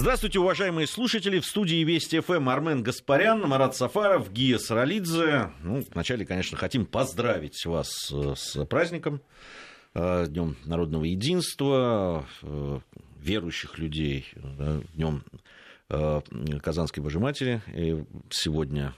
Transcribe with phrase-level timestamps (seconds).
[0.00, 1.40] Здравствуйте, уважаемые слушатели.
[1.40, 5.50] В студии Вести ФМ Армен Гаспарян, Марат Сафаров, Гия Саралидзе.
[5.64, 9.20] Ну, вначале, конечно, хотим поздравить вас э, с праздником,
[9.94, 12.78] э, Днем народного единства, э,
[13.18, 14.28] верующих людей,
[14.94, 15.24] Днем
[15.88, 17.60] Казанской Божьей Матери.
[17.74, 18.94] И сегодня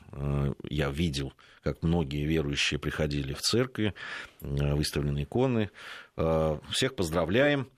[0.68, 1.32] я видел,
[1.62, 3.94] как многие верующие приходили в церкви,
[4.40, 5.70] выставлены иконы.
[6.70, 7.70] Всех поздравляем.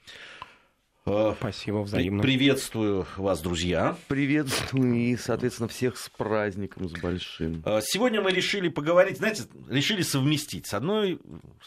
[1.05, 2.23] Э, Спасибо, взаимно.
[2.23, 3.97] Приветствую вас, друзья.
[4.07, 7.61] Приветствую и, соответственно, всех с праздником, с большим.
[7.65, 10.67] Э, сегодня мы решили поговорить, знаете, решили совместить.
[10.67, 11.21] С одной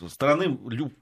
[0.07, 0.57] стороны,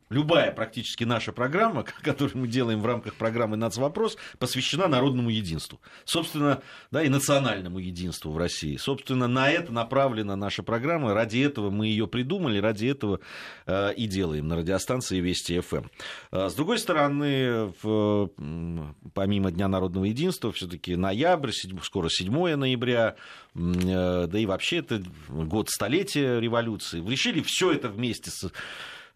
[0.10, 5.80] любая практически наша программа, которую мы делаем в рамках программы «Нацвопрос», посвящена народному единству.
[6.04, 8.78] Собственно, да, и национальному единству в России.
[8.78, 11.14] Собственно, на это направлена наша программа.
[11.14, 13.20] Ради этого мы ее придумали, ради этого
[13.68, 15.84] э, и делаем на радиостанции Вести ФМ.
[16.32, 18.23] С другой стороны, в
[19.14, 23.16] помимо Дня народного единства, все-таки ноябрь, скоро 7 ноября,
[23.56, 27.04] э, да и вообще это год столетия революции.
[27.08, 28.32] Решили все это вместе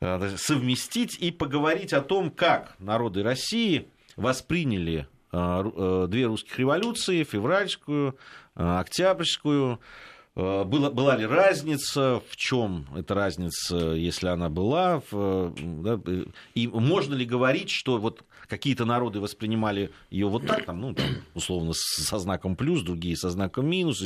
[0.02, 8.18] э, совместить и поговорить о том, как народы России восприняли э, две русских революции, февральскую,
[8.56, 9.80] октябрьскую,
[10.38, 16.00] была, была ли разница, в чем эта разница, если она была, в, да,
[16.54, 21.08] и можно ли говорить, что вот какие-то народы воспринимали ее вот так, там, ну, там,
[21.34, 24.04] условно, со знаком плюс, другие со знаком минус,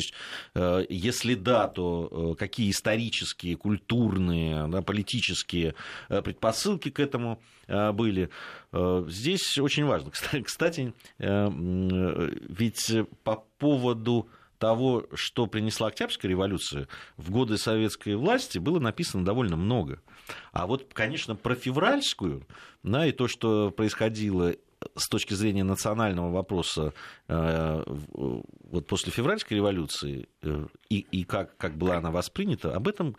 [0.55, 5.75] э, если да, то э, какие исторические, культурные, да, политические
[6.07, 8.29] предпосылки к этому были.
[8.73, 10.11] Здесь очень важно.
[10.43, 12.91] Кстати, ведь
[13.23, 14.27] по поводу
[14.61, 19.99] того, что принесла Октябрьская революция, в годы советской власти было написано довольно много.
[20.53, 22.45] А вот, конечно, про февральскую,
[22.83, 24.53] да, и то, что происходило
[24.95, 26.93] с точки зрения национального вопроса
[27.27, 33.17] э, вот после февральской революции э, и, и как, как была она воспринята, об этом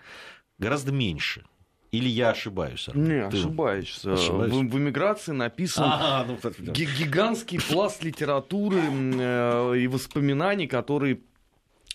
[0.59, 1.45] гораздо меньше.
[1.92, 2.89] Или я ошибаюсь?
[2.89, 3.05] Армен?
[3.05, 4.14] Не, Ты ошибаешься.
[4.14, 6.39] В, в эмиграции написан а, ну,
[6.73, 11.20] гигантский пласт литературы э, и воспоминаний, которые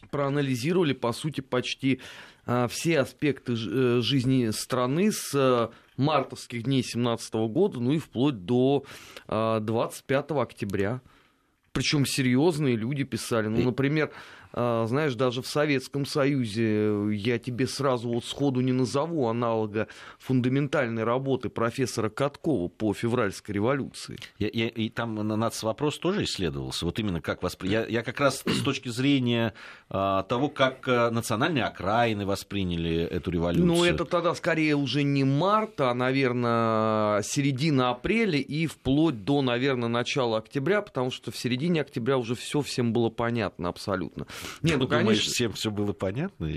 [0.09, 2.00] проанализировали, по сути, почти
[2.45, 8.46] а, все аспекты э, жизни страны с э, мартовских дней 17 года, ну и вплоть
[8.46, 8.85] до
[9.28, 11.01] 25 а, октября.
[11.73, 13.47] Причем серьезные люди писали.
[13.47, 14.12] Ну, например,
[14.53, 19.88] знаешь, даже в Советском Союзе я тебе сразу вот сходу не назову аналога
[20.19, 24.18] фундаментальной работы профессора Каткова по февральской революции.
[24.40, 27.69] Я, я, и там нац вопрос тоже исследовался, вот именно как воспри...
[27.69, 29.53] я, я как раз с точки зрения
[29.90, 33.66] а, того, как а, национальные окраины восприняли эту революцию.
[33.66, 39.90] Ну, это тогда скорее уже не марта, а, наверное, середина апреля и вплоть до, наверное,
[39.90, 44.28] начала октября, потому что в середине октября уже все всем было понятно абсолютно.
[44.62, 45.00] Не, ну, конечно.
[45.00, 46.52] Думаешь, всем все было понятно?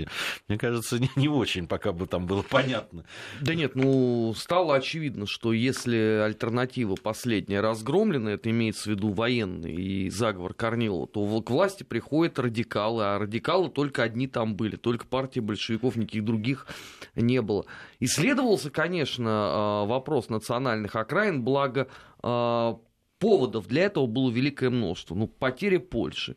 [0.47, 3.05] Мне кажется, не, не очень, пока бы там было понятно.
[3.39, 9.73] Да нет, ну, стало очевидно, что если альтернатива последняя разгромлена, это имеется в виду военный
[9.73, 15.05] и заговор Корнилова, то к власти приходят радикалы, а радикалы только одни там были, только
[15.05, 16.67] партии большевиков, никаких других
[17.15, 17.65] не было.
[17.99, 21.87] Исследовался, конечно, а, вопрос национальных окраин, благо
[22.21, 22.79] а,
[23.19, 25.15] поводов для этого было великое множество.
[25.15, 26.35] Ну, потери Польши,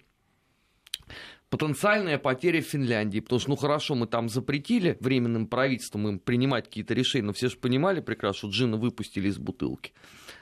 [1.50, 6.94] потенциальная потеря Финляндии, потому что, ну хорошо, мы там запретили временным правительством им принимать какие-то
[6.94, 9.92] решения, но все же понимали прекрасно, что джина выпустили из бутылки.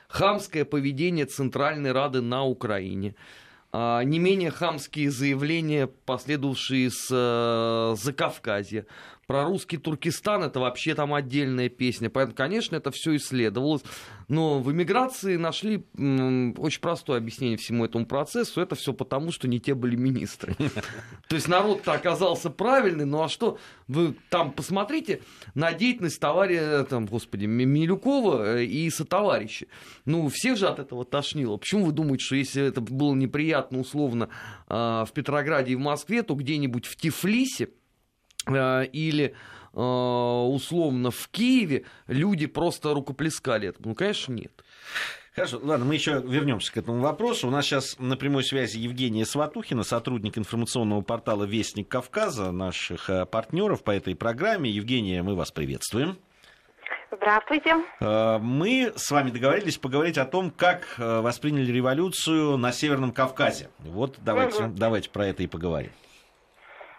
[0.08, 3.14] Хамское поведение Центральной Рады на Украине.
[3.72, 8.86] А, не менее хамские заявления, последовавшие с э, Закавказья.
[9.32, 12.10] Про русский Туркестан это вообще там отдельная песня.
[12.10, 13.80] Поэтому, конечно, это все исследовалось.
[14.28, 18.60] Но в эмиграции нашли очень простое объяснение всему этому процессу.
[18.60, 20.54] Это все потому, что не те были министры.
[21.28, 23.56] То есть народ-то оказался правильный, ну а что?
[23.88, 25.22] Вы там посмотрите
[25.54, 29.64] на деятельность товарища, там, господи, Милюкова э, и сотоварища.
[30.04, 31.56] Ну, всех же от этого тошнило.
[31.56, 34.28] Почему вы думаете, что если это было неприятно условно
[34.68, 37.70] а, в Петрограде и в Москве, то где-нибудь в Тифлисе
[38.48, 39.34] или
[39.74, 43.90] а, условно в Киеве люди просто рукоплескали этому?
[43.90, 44.52] Ну, конечно, нет.
[45.34, 47.48] Хорошо, ладно, мы еще вернемся к этому вопросу.
[47.48, 53.24] У нас сейчас на прямой связи Евгения Сватухина, сотрудник информационного портала Вестник Кавказа, наших э,
[53.24, 54.70] партнеров по этой программе.
[54.70, 56.18] Евгения, мы вас приветствуем.
[57.10, 57.76] Здравствуйте.
[58.00, 63.70] Э, мы с вами договорились поговорить о том, как э, восприняли революцию на Северном Кавказе.
[63.78, 64.74] Вот давайте, угу.
[64.76, 65.92] давайте про это и поговорим.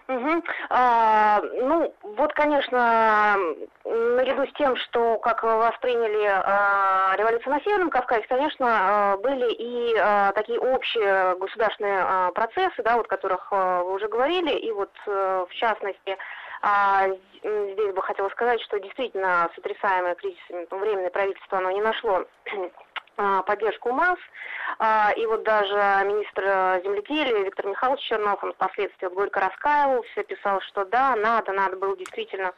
[0.08, 0.44] Угу.
[0.70, 3.38] А, ну, вот, конечно,
[3.86, 9.96] наряду с тем, что как восприняли а, революцию на Северном Кавказе, конечно, а, были и
[9.98, 14.72] а, такие общие государственные а, процессы, да, вот, о которых а, вы уже говорили, и
[14.72, 16.18] вот, а, в частности,
[16.62, 17.08] а,
[17.42, 22.26] здесь бы хотела сказать, что действительно сотрясаемое кризисом временное правительство, оно не нашло
[23.16, 24.20] поддержку масс.
[24.80, 25.76] А, и вот даже
[26.06, 31.96] министр земледелия Виктор Михайлович Чернов, он впоследствии горько раскаивался, писал, что да, надо, надо было
[31.98, 32.54] действительно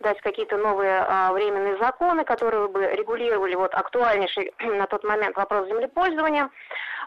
[0.00, 5.68] дать какие-то новые а, временные законы, которые бы регулировали вот актуальнейший на тот момент вопрос
[5.68, 6.50] землепользования.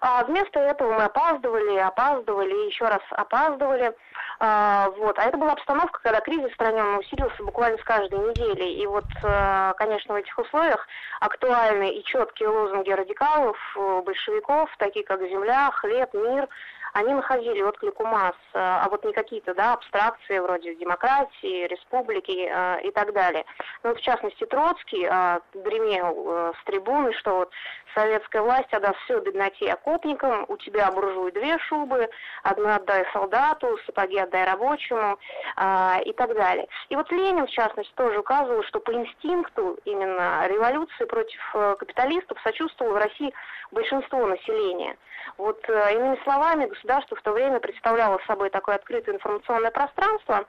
[0.02, 3.96] А вместо этого мы опаздывали, опаздывали, еще раз опаздывали.
[4.40, 5.18] А, вот.
[5.20, 8.82] А это была обстановка, когда кризис в стране усилился буквально с каждой недели.
[8.82, 10.88] И вот, а, конечно, в этих условиях
[11.20, 16.48] актуальны и четкие лозунги радикалов, э, большевиков, такие как «Земля», «Хлеб», «Мир»,
[16.94, 22.48] они находили отклик у масс, э, а вот не какие-то да, абстракции вроде демократии, республики
[22.50, 23.46] э, и так далее.
[23.82, 27.52] Ну, в частности, Троцкий э, гремел э, с трибуны, что вот
[27.96, 32.10] советская власть отдаст все бедноте окопникам, у тебя, буржуй, две шубы,
[32.44, 35.18] одну отдай солдату, сапоги отдай рабочему
[35.58, 36.68] э, и так далее.
[36.90, 41.40] И вот Ленин, в частности, тоже указывал, что по инстинкту именно революции против
[41.80, 43.34] капиталистов сочувствовало в России
[43.72, 44.96] большинство населения.
[45.38, 50.46] Вот, иными словами, государство в то время представляло собой такое открытое информационное пространство,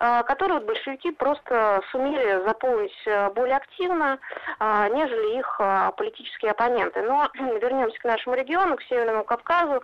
[0.00, 4.18] э, которое вот большевики просто сумели заполнить э, более активно,
[4.60, 5.60] нежели их
[5.96, 7.02] политические оппоненты.
[7.02, 9.82] Но вернемся к нашему региону, к Северному Кавказу.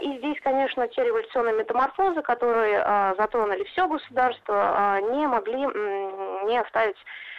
[0.00, 5.58] И здесь, конечно, те революционные метаморфозы, которые затронули все государство, не могли
[6.46, 6.96] не оставить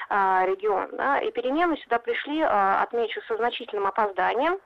[0.09, 0.89] регион.
[0.93, 4.57] Да, и перемены сюда пришли, отмечу, со значительным опозданием.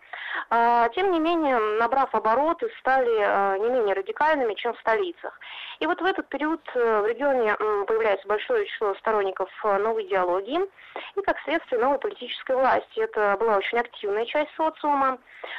[0.93, 5.39] Тем не менее, набрав обороты, стали не менее радикальными, чем в столицах.
[5.79, 7.55] И вот в этот период э, в регионе
[7.87, 10.59] появляется большое число сторонников э, новой идеологии
[11.15, 12.99] и, как следствие, новой политической власти.
[12.99, 15.17] Это была очень активная часть социума.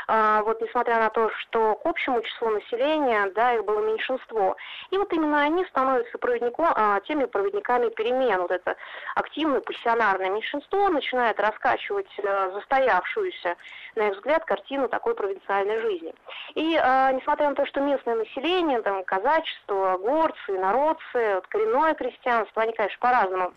[0.09, 4.57] Вот несмотря на то, что к общему числу населения, да, их было меньшинство.
[4.91, 6.73] И вот именно они становятся проводником,
[7.07, 8.41] теми проводниками перемен.
[8.41, 8.77] Вот это
[9.15, 13.57] активное, пассионарное меньшинство начинает раскачивать э, застоявшуюся,
[13.95, 16.15] на их взгляд, картину такой провинциальной жизни.
[16.55, 17.13] И э,
[17.45, 22.99] несмотря на то, что местное население, там, казачество, горцы, народцы, вот, коренное крестьянство, они, конечно,
[23.01, 23.53] по-разному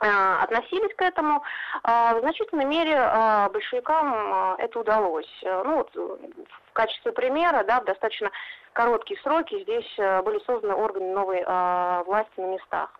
[0.00, 1.42] э, относились к этому.
[1.84, 2.96] В значительной мере
[3.52, 5.40] большевикам это удалось.
[5.42, 8.30] Ну, в качестве примера, да, в достаточно
[8.72, 11.44] короткие сроки здесь были созданы органы новой
[12.04, 12.99] власти на местах.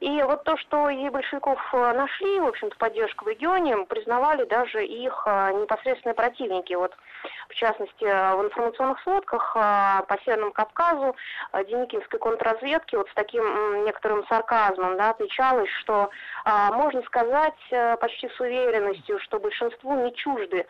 [0.00, 4.82] И вот то, что и большевиков э, нашли, в общем-то, поддержку в регионе, признавали даже
[4.84, 6.72] их э, непосредственные противники.
[6.72, 6.96] Вот,
[7.50, 11.14] в частности, э, в информационных сводках по Северному Кавказу
[11.52, 16.10] Деникинской контрразведки вот с таким некоторым сарказмом да, отмечалось, что
[16.44, 20.66] можно сказать почти с уверенностью, что большинству не чужды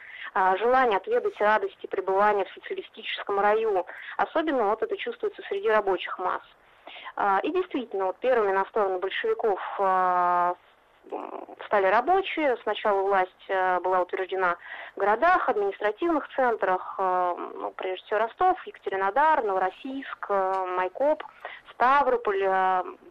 [0.58, 3.86] желание отведать радости пребывания в социалистическом раю.
[4.16, 6.42] Особенно вот это чувствуется среди рабочих масс.
[7.16, 10.54] А, и действительно, вот первыми на сторону большевиков а,
[11.66, 12.56] стали рабочие.
[12.62, 14.56] Сначала власть а, была утверждена
[14.96, 21.22] в городах, административных центрах, ну, прежде всего Ростов, Екатеринодар, Новороссийск, Майкоп,
[21.72, 22.42] Ставрополь,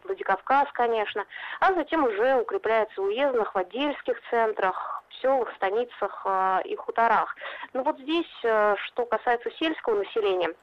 [0.04, 1.26] Владикавказ, конечно,
[1.60, 6.26] а затем уже укрепляется в уездных, в отдельских центрах, селах, станицах
[6.66, 7.36] и хуторах.
[7.74, 10.54] Но вот здесь, что касается сельского населения,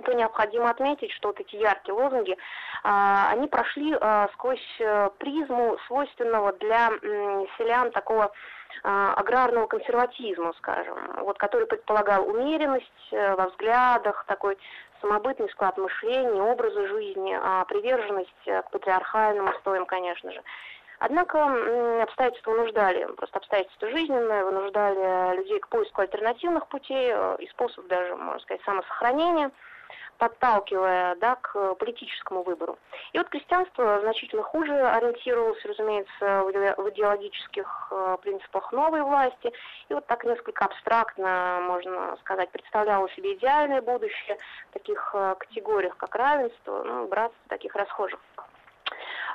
[0.00, 2.36] то необходимо отметить, что вот эти яркие лозунги,
[2.82, 6.88] а, они прошли а, сквозь э, призму свойственного для
[7.58, 8.32] селян такого
[8.82, 14.56] а, аграрного консерватизма, скажем, вот, который предполагал умеренность э, во взглядах, такой
[15.00, 20.42] самобытный склад мышления, образа жизни, приверженность э, к патриархальным устоям, конечно же.
[20.98, 28.16] Однако обстоятельства вынуждали, просто обстоятельства жизненные, вынуждали людей к поиску альтернативных путей и способов даже,
[28.16, 29.50] можно сказать, самосохранения–
[30.20, 32.78] подталкивая да, к политическому выбору.
[33.14, 36.42] И вот крестьянство значительно хуже ориентировалось, разумеется,
[36.76, 39.50] в идеологических э, принципах новой власти.
[39.88, 44.36] И вот так несколько абстрактно, можно сказать, представляло себе идеальное будущее
[44.68, 48.20] в таких э, категориях, как равенство, ну, братство таких расхожих.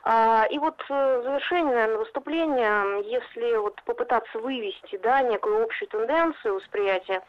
[0.08, 6.56] А, и вот э, завершение, наверное, выступления, если вот попытаться вывести да, некую общую тенденцию
[6.56, 7.24] восприятия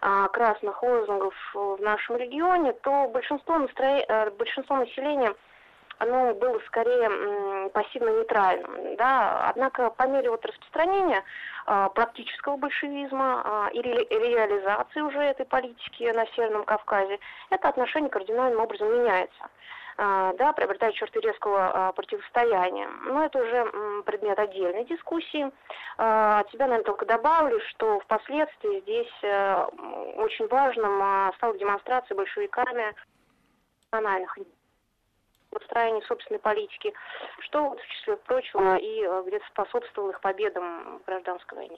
[0.00, 3.84] а, красных лозунгов в нашем регионе, то большинство, настро...
[3.84, 5.34] Э, большинство населения
[5.98, 8.96] оно было скорее пассивно-нейтральным.
[8.96, 9.50] Да?
[9.50, 11.22] Однако по мере вот распространения
[11.66, 17.20] а, практического большевизма и реализации уже этой политики на Северном Кавказе,
[17.50, 19.48] это отношение кардинальным образом меняется.
[19.96, 22.88] Да, приобретают черты резкого противостояния.
[23.06, 25.50] Но это уже предмет отдельной дискуссии.
[25.96, 29.12] От себя, наверное, только добавлю, что впоследствии здесь
[30.16, 32.94] очень важным стала демонстрация большевиками
[33.92, 34.36] национальных
[35.52, 36.92] выстраивании собственной политики,
[37.40, 41.76] что, в числе прочего, и э, где-то способствовало их победам в гражданской войне.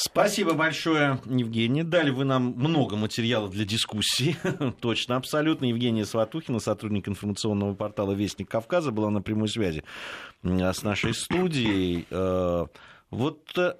[0.00, 1.82] Спасибо большое, Евгений.
[1.82, 4.36] Дали вы нам много материала для дискуссии.
[4.80, 5.64] Точно, абсолютно.
[5.64, 9.82] Евгения Сватухина, сотрудник информационного портала «Вестник Кавказа», была на прямой связи
[10.44, 12.06] с нашей студией.
[12.10, 12.66] Э,
[13.10, 13.74] вот э,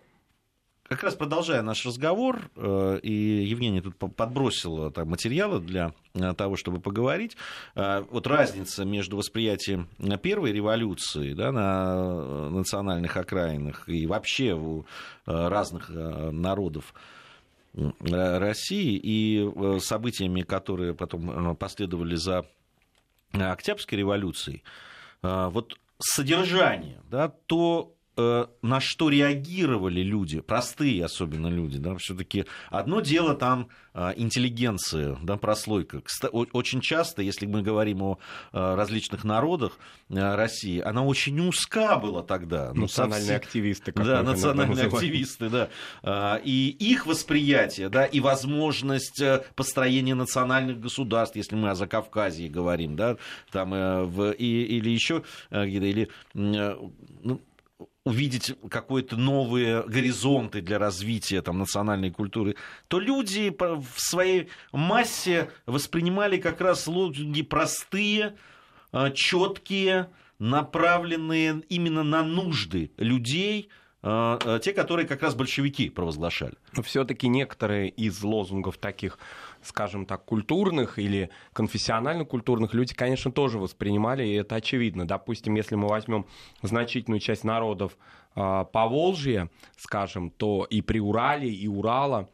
[0.89, 6.57] как раз продолжая наш разговор, э, и Евгения тут подбросила там, материалы для э, того,
[6.57, 7.37] чтобы поговорить,
[7.75, 9.89] э, вот разница между восприятием
[10.23, 14.87] первой революции да, на национальных окраинах и вообще у
[15.27, 16.95] разных народов
[18.01, 22.47] России и событиями, которые потом последовали за
[23.33, 24.65] Октябрьской революцией,
[25.23, 33.01] вот содержание, да, то Э, на что реагировали люди, простые особенно люди, да, все-таки одно
[33.01, 36.03] дело там э, интеллигенция, да, прослойка.
[36.33, 38.19] Очень часто, если мы говорим о
[38.53, 42.73] э, различных народах России, она очень узка была тогда.
[42.75, 43.37] Ну, национальные совсем...
[43.37, 43.93] активисты.
[43.93, 45.49] Как да, национальные активисты,
[46.03, 46.41] да.
[46.43, 49.23] И их восприятие, да, и возможность
[49.55, 53.17] построения национальных государств, если мы о Закавказье говорим, да,
[53.53, 57.41] там, в, и, или еще где-то, или ну,
[58.09, 62.57] увидеть какие-то новые горизонты для развития там, национальной культуры,
[62.89, 68.35] то люди в своей массе воспринимали как раз лозунги простые,
[68.93, 73.69] а, четкие, направленные именно на нужды людей,
[74.01, 76.55] а, а, те, которые как раз большевики провозглашали.
[76.83, 79.19] Все-таки некоторые из лозунгов таких
[79.69, 85.07] скажем так, культурных или конфессионально-культурных люди, конечно, тоже воспринимали, и это очевидно.
[85.07, 86.27] Допустим, если мы возьмем
[86.63, 87.97] значительную часть народов
[88.35, 92.29] э, Поволжья, скажем, то и при Урале, и Урала,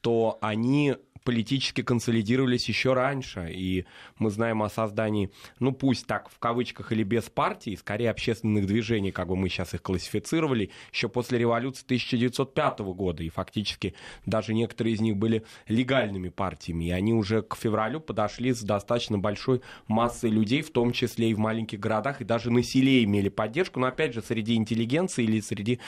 [0.00, 3.84] то они политически консолидировались еще раньше, и
[4.18, 9.12] мы знаем о создании, ну пусть так, в кавычках или без партий, скорее общественных движений,
[9.12, 13.94] как бы мы сейчас их классифицировали, еще после революции 1905 года, и фактически
[14.26, 19.18] даже некоторые из них были легальными партиями, и они уже к февралю подошли с достаточно
[19.18, 23.28] большой массой людей, в том числе и в маленьких городах, и даже на селе имели
[23.28, 25.80] поддержку, но опять же среди интеллигенции или среди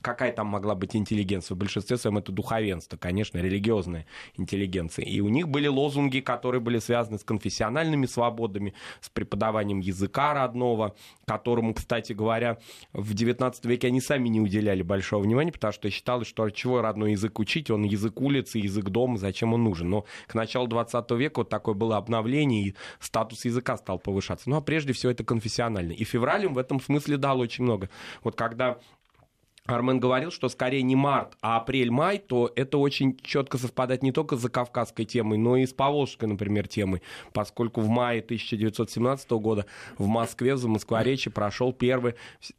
[0.00, 1.54] какая там могла быть интеллигенция?
[1.54, 5.04] В большинстве своем это духовенство, конечно, религиозная интеллигенция.
[5.04, 10.94] И у них были лозунги, которые были связаны с конфессиональными свободами, с преподаванием языка родного,
[11.26, 12.58] которому, кстати говоря,
[12.92, 17.12] в XIX веке они сами не уделяли большого внимания, потому что считалось, что чего родной
[17.12, 19.90] язык учить, он язык улицы, язык дома, зачем он нужен.
[19.90, 24.48] Но к началу XX века вот такое было обновление, и статус языка стал повышаться.
[24.48, 25.92] Ну а прежде всего это конфессионально.
[25.92, 27.88] И февраль им в этом смысле дал очень много.
[28.22, 28.78] Вот когда
[29.66, 34.36] Армен говорил, что скорее не март, а апрель-май, то это очень четко совпадает не только
[34.36, 37.00] с закавказской темой, но и с поволжской, например, темой,
[37.32, 39.66] поскольку в мае 1917 года
[39.98, 42.16] в Москве, за Москворечье прошел первый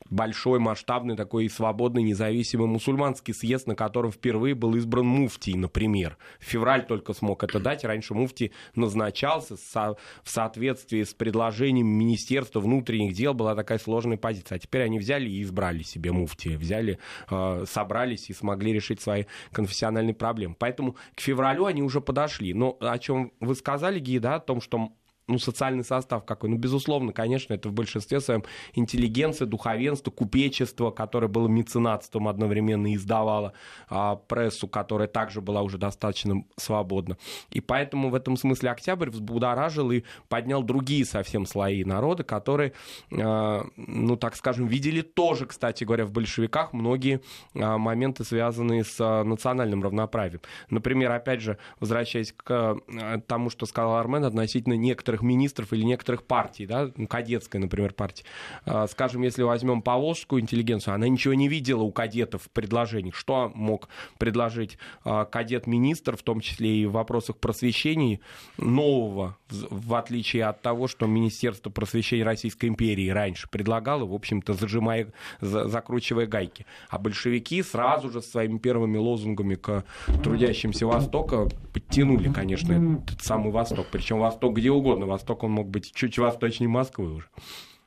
[0.10, 6.18] большой, масштабный, такой свободный, независимый мусульманский съезд, на котором впервые был избран муфтий, например.
[6.40, 13.14] В февраль только смог это дать, раньше муфтий назначался в соответствии с предложением Министерства внутренних
[13.14, 14.56] дел, была такая сложная позиция.
[14.56, 16.93] А теперь они взяли и избрали себе муфтия, взяли
[17.30, 20.56] э, собрались и смогли решить свои конфессиональные проблемы.
[20.58, 22.54] Поэтому к февралю они уже подошли.
[22.54, 24.92] Но о чем вы сказали, Ги, да, о том, что
[25.28, 26.50] ну, социальный состав какой?
[26.50, 32.96] Ну, безусловно, конечно, это в большинстве своем интеллигенция, духовенство, купечество, которое было меценатством одновременно и
[32.96, 33.54] издавало
[33.90, 37.18] а, прессу, которая также была уже достаточно свободна.
[37.52, 42.74] И поэтому в этом смысле октябрь взбудоражил и поднял другие совсем слои народа, которые,
[43.12, 47.22] а, ну, так скажем, видели тоже, кстати говоря, в большевиках многие
[47.56, 50.42] а, моменты, связанные с а, национальным равноправием.
[50.70, 55.84] Например, опять же, возвращаясь к а, тому, что сказал Армен относительно некоторых некоторых министров или
[55.84, 58.24] некоторых партий, да, ну, кадетская, например, партия.
[58.66, 63.16] А, скажем, если возьмем поволжскую интеллигенцию, она ничего не видела у кадетов в предложениях.
[63.16, 68.20] Что мог предложить а, кадет-министр, в том числе и в вопросах просвещения
[68.58, 75.14] нового, в отличие от того, что Министерство просвещения Российской империи раньше предлагало, в общем-то, зажимая,
[75.42, 76.66] закручивая гайки.
[76.90, 79.84] А большевики сразу же своими первыми лозунгами к
[80.24, 83.88] трудящимся Востока подтянули, конечно, этот самый Восток.
[83.92, 87.28] Причем Восток где угодно на восток он мог быть чуть восточнее Москвы уже.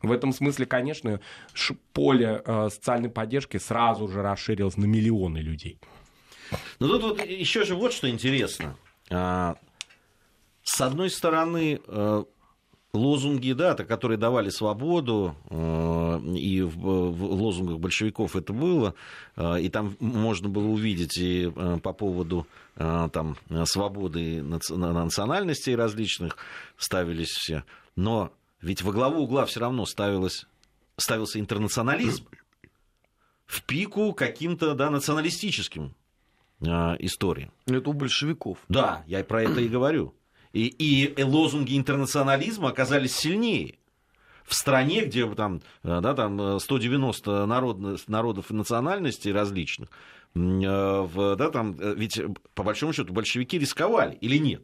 [0.03, 1.21] В этом смысле, конечно,
[1.93, 5.81] поле э, социальной поддержки сразу же расширилось на миллионы людей.
[6.79, 8.77] Ну тут вот еще же вот что интересно.
[9.11, 9.57] А,
[10.63, 12.25] с одной стороны, э,
[12.97, 18.95] лозунги, да, которые давали свободу, э, и в, в лозунгах большевиков это было,
[19.37, 26.37] э, и там можно было увидеть и э, по поводу там, свободы национальностей различных
[26.77, 30.45] ставились все, но ведь во главу угла все равно ставилось,
[30.99, 32.27] ставился интернационализм
[33.47, 35.95] в пику каким-то да, националистическим
[36.61, 37.51] историям.
[37.67, 38.59] Это у большевиков.
[38.69, 40.13] Да, я про это и говорю.
[40.53, 43.77] И, и лозунги интернационализма оказались сильнее.
[44.45, 49.89] В стране, где там, э, да, там 190 э, народ, народов и национальностей различных,
[50.35, 52.21] э, в, да, там, ведь
[52.55, 54.63] по большому счету большевики рисковали или нет?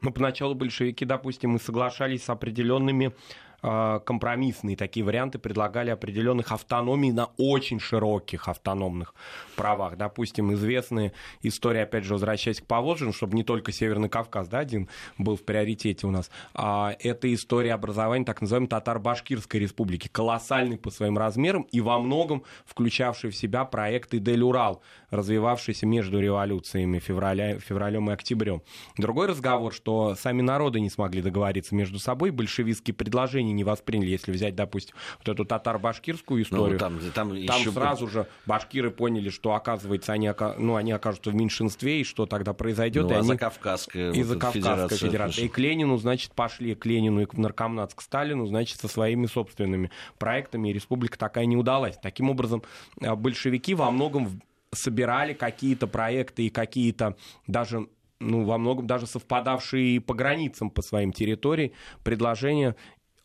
[0.00, 3.14] Ну, поначалу большевики, допустим, и соглашались с определенными
[3.60, 9.14] компромиссные такие варианты предлагали определенных автономий на очень широких автономных
[9.56, 9.96] правах.
[9.96, 11.12] Допустим, известная
[11.42, 15.44] история, опять же, возвращаясь к Поволжью, чтобы не только Северный Кавказ, да, один был в
[15.44, 21.62] приоритете у нас, а это история образования так называемой Татар-Башкирской республики, колоссальный по своим размерам
[21.62, 28.62] и во многом включавший в себя проекты Дель-Урал, развивавшийся между революциями февраля, февралем и октябрем.
[28.96, 34.10] Другой разговор, что сами народы не смогли договориться между собой, большевистские предложения не восприняли.
[34.10, 37.72] Если взять, допустим, вот эту татар-башкирскую ну, историю, ну, там, там, там еще...
[37.72, 42.52] сразу же башкиры поняли, что, оказывается, они, ну, они окажутся в меньшинстве, и что тогда
[42.52, 43.04] произойдет.
[43.04, 43.28] Ну, и а они...
[43.28, 44.98] Закавказская, и вот Закавказская федерация.
[44.98, 45.44] федерация.
[45.44, 49.26] И к Ленину, значит, пошли к Ленину и к Наркомнатск к Сталину, значит, со своими
[49.26, 51.98] собственными проектами, и республика такая не удалась.
[52.00, 52.62] Таким образом,
[53.00, 54.40] а, большевики во многом
[54.72, 57.88] собирали какие-то проекты и какие-то даже
[58.20, 61.72] ну, во многом даже совпадавшие по границам по своим территориям
[62.02, 62.74] предложения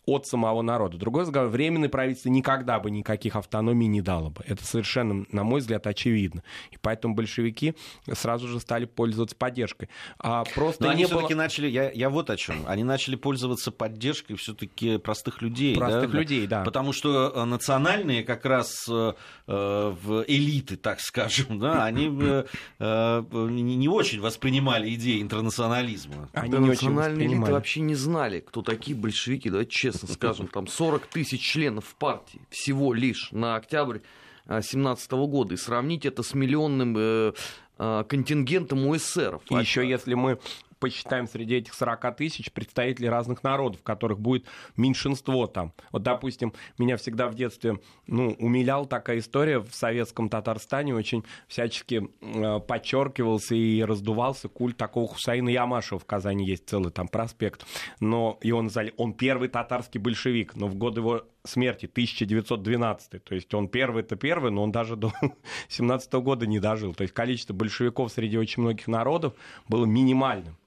[0.06, 0.98] от самого народа.
[0.98, 4.44] Другой разговор, временное правительство никогда бы никаких автономий не дало бы.
[4.46, 6.44] Это совершенно, на мой взгляд, очевидно.
[6.72, 7.76] И поэтому большевики
[8.12, 9.90] сразу же стали пользоваться поддержкой.
[10.20, 11.44] А просто Но они все-таки было...
[11.44, 15.76] начали, я, я вот о чем, они начали пользоваться поддержкой все-таки простых людей.
[15.78, 16.18] Простых да?
[16.18, 16.64] людей, да.
[16.64, 19.14] Потому что э, национальные как раз э,
[19.48, 22.44] э, в элиты, так скажем, да, они э,
[22.80, 26.30] э, не очень воспринимали идеи интернационализма.
[26.34, 30.16] Они да, не национальные очень элиты вообще не знали, кто такие большевики, давайте честно честно
[30.16, 34.00] скажем, там 40 тысяч членов партии всего лишь на октябрь
[34.46, 37.34] 2017 года и сравнить это с миллионным э,
[37.78, 39.42] э, контингентом у эсеров.
[39.50, 40.40] И еще если мы
[40.84, 45.72] посчитаем среди этих 40 тысяч представителей разных народов, которых будет меньшинство там.
[45.94, 52.10] Вот, допустим, меня всегда в детстве ну, умиляла такая история в советском Татарстане, очень всячески
[52.20, 57.66] э, подчеркивался и раздувался культ такого Хусаина Ямашева в Казани есть целый там проспект.
[58.02, 63.24] Но и он, он первый татарский большевик, но в год его смерти 1912.
[63.24, 65.14] То есть он первый-то первый, но он даже до
[65.70, 66.94] 17 года не дожил.
[66.94, 69.34] То есть количество большевиков среди очень многих народов
[69.70, 70.58] было минимальным.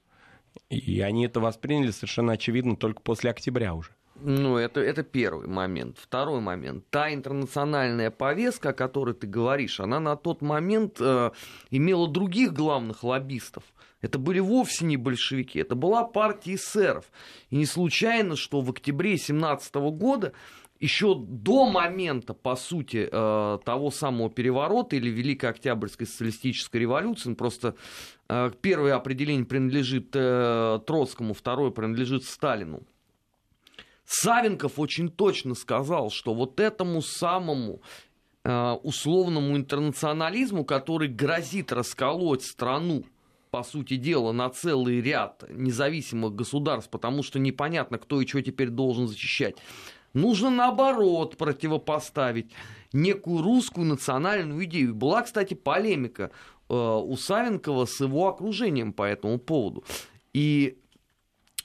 [0.69, 3.91] И они это восприняли совершенно очевидно только после октября уже.
[4.19, 5.97] Ну, это, это первый момент.
[5.99, 6.85] Второй момент.
[6.89, 11.31] Та интернациональная повестка, о которой ты говоришь, она на тот момент э,
[11.69, 13.63] имела других главных лоббистов.
[14.01, 17.05] Это были вовсе не большевики, это была партия эсеров.
[17.49, 20.33] И не случайно, что в октябре 17 года
[20.79, 27.35] еще до момента, по сути, э, того самого переворота или Великой Октябрьской социалистической революции, ну,
[27.35, 27.75] просто
[28.61, 32.83] первое определение принадлежит э, Троцкому, второе принадлежит Сталину.
[34.05, 37.81] Савенков очень точно сказал, что вот этому самому
[38.43, 43.03] условному интернационализму, который грозит расколоть страну,
[43.51, 48.69] по сути дела, на целый ряд независимых государств, потому что непонятно, кто и что теперь
[48.69, 49.57] должен защищать
[50.17, 52.51] Нужно наоборот противопоставить
[52.91, 54.95] некую русскую национальную идею.
[54.95, 56.29] Была, кстати, полемика э,
[56.73, 59.83] у Савенкова с его окружением по этому поводу.
[60.33, 60.77] И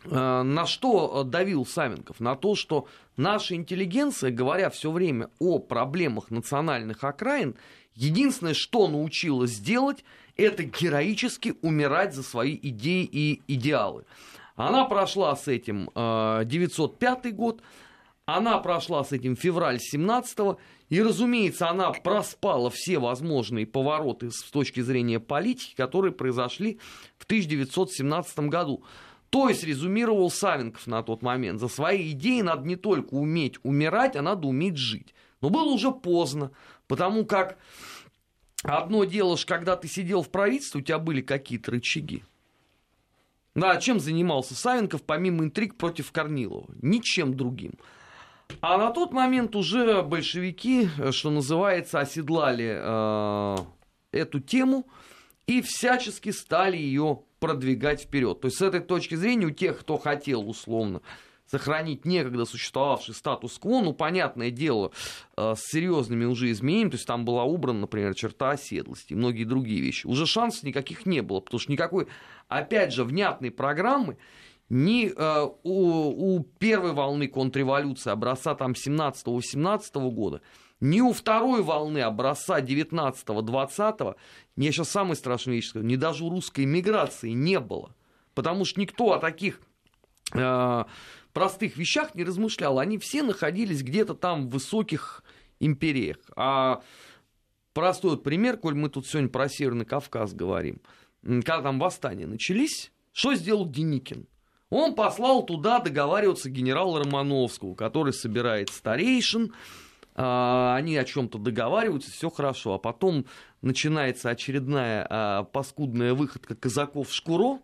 [0.04, 2.20] э, на что давил Савенков?
[2.20, 2.86] На то, что
[3.16, 7.56] наша интеллигенция, говоря все время о проблемах национальных окраин,
[7.94, 10.04] единственное, что научилась делать,
[10.36, 14.04] это героически умирать за свои идеи и идеалы.
[14.56, 17.62] Она прошла с этим 905 э, год,
[18.36, 24.80] она прошла с этим февраль 17 и, разумеется, она проспала все возможные повороты с точки
[24.80, 26.78] зрения политики, которые произошли
[27.18, 28.84] в 1917 году.
[29.30, 34.14] То есть, резюмировал Савенков на тот момент, за свои идеи надо не только уметь умирать,
[34.16, 35.14] а надо уметь жить.
[35.40, 36.50] Но было уже поздно,
[36.86, 37.58] потому как
[38.62, 42.24] одно дело, когда ты сидел в правительстве, у тебя были какие-то рычаги.
[43.54, 46.68] Да, чем занимался Савенков, помимо интриг против Корнилова?
[46.80, 47.74] Ничем другим.
[48.60, 53.56] А на тот момент уже большевики, что называется, оседлали э,
[54.12, 54.86] эту тему
[55.46, 58.40] и всячески стали ее продвигать вперед.
[58.40, 61.02] То есть с этой точки зрения у тех, кто хотел условно
[61.52, 64.90] сохранить некогда существовавший статус-кво, ну, понятное дело,
[65.36, 69.44] э, с серьезными уже изменениями, то есть там была убрана, например, черта оседлости и многие
[69.44, 70.06] другие вещи.
[70.06, 72.06] Уже шансов никаких не было, потому что никакой,
[72.48, 74.16] опять же, внятной программы
[74.72, 80.40] ни э, у, у первой волны контрреволюции образца там 17-18 года,
[80.80, 84.16] ни у второй волны образца 19-20,
[84.56, 87.94] я сейчас самый страшный вещь скажу, ни даже у русской миграции не было.
[88.34, 89.60] Потому что никто о таких
[90.32, 90.84] э,
[91.34, 92.78] простых вещах не размышлял.
[92.78, 95.22] Они все находились где-то там в высоких
[95.60, 96.16] империях.
[96.34, 96.82] А
[97.74, 100.80] простой вот пример, коль мы тут сегодня про Северный Кавказ говорим.
[101.20, 104.26] Когда там восстания начались, что сделал Деникин?
[104.72, 109.52] Он послал туда договариваться генерала Романовского, который собирает старейшин,
[110.14, 113.26] а, они о чем-то договариваются, все хорошо, а потом
[113.60, 117.58] начинается очередная а, паскудная выходка казаков в Шкуро,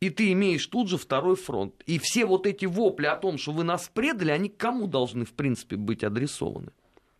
[0.00, 1.72] и ты имеешь тут же второй фронт.
[1.86, 5.34] И все вот эти вопли о том, что вы нас предали, они кому должны, в
[5.34, 6.72] принципе, быть адресованы?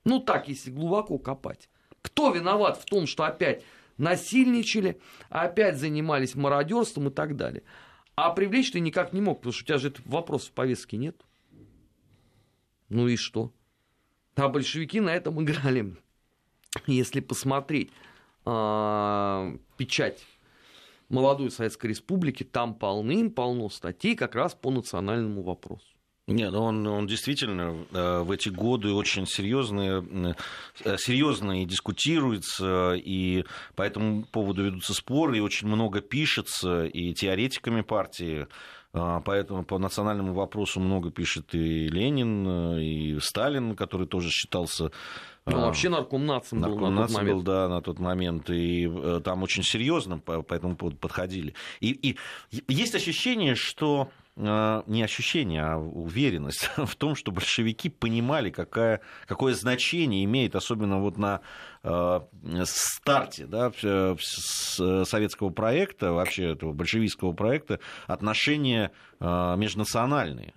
[0.02, 1.68] Ну так, если глубоко копать.
[2.02, 3.62] Кто виноват в том, что опять
[3.96, 4.98] насильничали,
[5.30, 7.62] опять занимались мародерством и так далее?
[8.20, 11.24] А привлечь ты никак не мог, потому что у тебя же вопрос в повестке нет.
[12.88, 13.52] Ну и что?
[14.35, 15.94] А большевики на этом играли.
[16.88, 17.92] Если посмотреть
[18.44, 20.26] э, печать
[21.09, 25.87] молодой Советской Республики, там полным-полно статей как раз по национальному вопросу.
[26.29, 30.35] Нет, ну он, он действительно э, в эти годы очень серьезно,
[30.85, 37.14] э, серьезно и дискутируется, и по этому поводу ведутся споры, и очень много пишется, и
[37.14, 38.47] теоретиками партии,
[38.93, 44.91] а, Поэтому по национальному вопросу много пишет и Ленин, э, и Сталин, который тоже считался
[45.51, 47.37] ну, вообще нарком нацем был нарком на тот момент.
[47.37, 48.51] был, да, на тот момент.
[48.51, 51.55] И э, там очень серьезно по, по этому поводу подходили.
[51.81, 52.19] И, и
[52.69, 59.55] есть ощущение, что э, не ощущение, а уверенность в том, что большевики понимали, какая, какое
[59.55, 61.40] значение имеет, особенно вот на
[61.83, 62.20] э,
[62.64, 69.24] старте да, советского проекта, вообще этого большевистского проекта, отношения э,
[69.57, 70.55] межнациональные.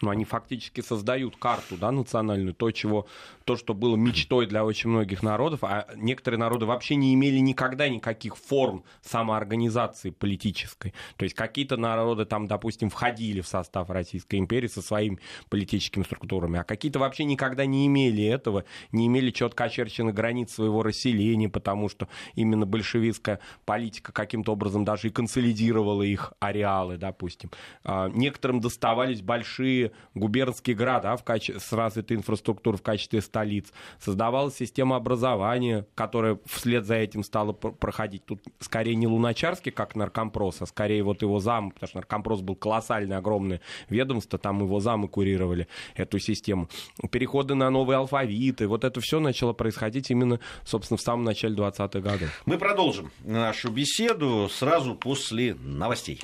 [0.00, 3.06] Но они фактически создают карту да, национальную, то, чего
[3.50, 7.88] то, что было мечтой для очень многих народов, а некоторые народы вообще не имели никогда
[7.88, 10.94] никаких форм самоорганизации политической.
[11.16, 16.60] То есть какие-то народы там, допустим, входили в состав Российской империи со своими политическими структурами,
[16.60, 21.88] а какие-то вообще никогда не имели этого, не имели четко очерченных границ своего расселения, потому
[21.88, 27.50] что именно большевистская политика каким-то образом даже и консолидировала их ареалы, допустим.
[27.82, 33.72] А некоторым доставались большие губернские города в качестве, с развитой инфраструктурой в качестве столицы столиц,
[33.98, 38.24] создавалась система образования, которая вслед за этим стала проходить.
[38.26, 42.54] Тут скорее не Луначарский, как наркомпрос, а скорее вот его зам, потому что наркомпрос был
[42.54, 46.68] колоссальное, огромное ведомство, там его замы курировали эту систему.
[47.10, 52.00] Переходы на новые алфавиты, вот это все начало происходить именно, собственно, в самом начале 20-х
[52.00, 52.42] годов.
[52.44, 56.20] Мы продолжим нашу беседу сразу после новостей.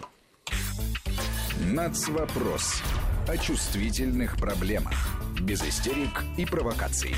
[1.65, 2.83] Нацвопрос
[3.29, 4.95] о чувствительных проблемах
[5.41, 7.15] без истерик и провокаций.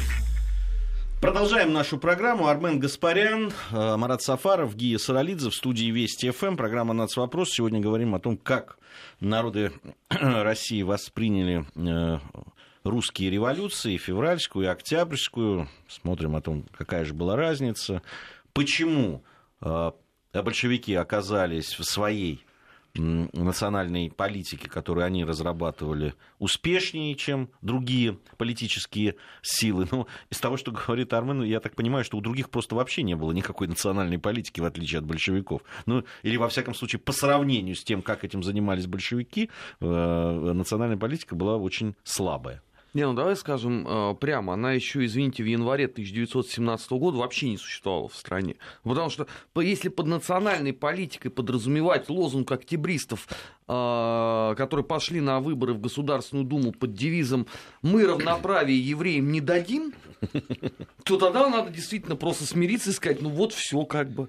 [1.20, 2.46] Продолжаем нашу программу.
[2.46, 6.56] Армен Гаспарян, э, Марат Сафаров, Гия Саралидзе в студии Вести ФМ.
[6.56, 7.50] Программа «Нацвопрос».
[7.50, 8.78] Сегодня говорим о том, как
[9.20, 9.72] народы
[10.08, 12.18] России восприняли э,
[12.84, 15.68] русские революции, февральскую и октябрьскую.
[15.88, 18.00] Смотрим о том, какая же была разница.
[18.52, 19.24] Почему
[19.60, 19.92] э,
[20.32, 22.44] большевики оказались в своей
[22.98, 29.88] национальной политики, которую они разрабатывали, успешнее, чем другие политические силы.
[29.90, 33.14] Но из того, что говорит Армен, я так понимаю, что у других просто вообще не
[33.14, 35.62] было никакой национальной политики, в отличие от большевиков.
[35.86, 40.98] Ну, или, во всяком случае, по сравнению с тем, как этим занимались большевики, э, национальная
[40.98, 42.62] политика была очень слабая.
[42.98, 47.56] Не, ну давай скажем э, прямо, она еще, извините, в январе 1917 года вообще не
[47.56, 48.56] существовала в стране.
[48.82, 53.28] Потому что если под национальной политикой подразумевать лозунг октябристов,
[53.68, 57.46] э, которые пошли на выборы в Государственную Думу под девизом
[57.82, 59.94] «Мы равноправие евреям не дадим»,
[61.04, 64.28] то тогда надо действительно просто смириться и сказать, ну вот все как бы.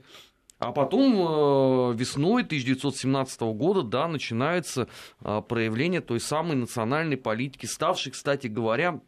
[0.60, 4.90] А потом э, весной 1917 года, да, начинается
[5.22, 9.00] э, проявление той самой национальной политики, ставшей, кстати говоря,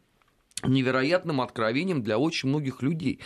[0.64, 3.20] невероятным откровением для очень многих людей.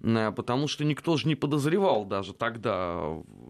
[0.00, 3.00] Э, потому что никто же не подозревал даже тогда,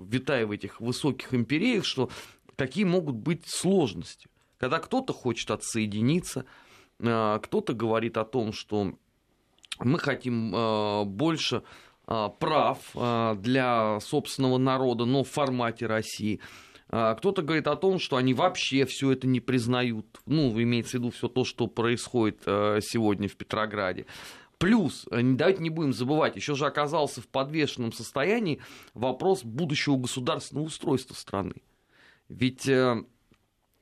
[0.06, 2.10] витая в этих высоких империях, что
[2.54, 4.28] какие могут быть сложности.
[4.58, 6.44] Когда кто-то хочет отсоединиться,
[6.98, 8.92] кто-то говорит о том, что
[9.78, 10.50] мы хотим
[11.06, 11.62] больше а,
[12.38, 16.40] прав а, для собственного народа, но в формате России.
[16.88, 20.06] А, кто-то говорит о том, что они вообще все это не признают.
[20.26, 24.06] Ну, имеется в виду все то, что происходит сегодня в Петрограде.
[24.58, 28.60] Плюс, э, давайте не будем забывать, еще же оказался в подвешенном состоянии
[28.92, 31.62] вопрос будущего государственного устройства страны.
[32.28, 33.04] Ведь Э,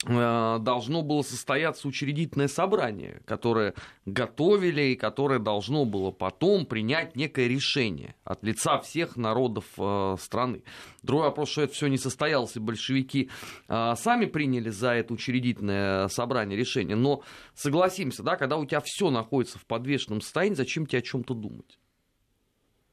[0.05, 8.15] должно было состояться учредительное собрание, которое готовили и которое должно было потом принять некое решение
[8.23, 10.65] от лица всех народов э, страны.
[11.03, 13.31] Другой вопрос, что это все не состоялось, и большевики
[13.69, 16.97] э, сами приняли за это учредительное собрание решение.
[16.97, 17.23] Но
[17.55, 21.79] согласимся, да, когда у тебя все находится в подвешенном состоянии, зачем тебе о чем-то думать?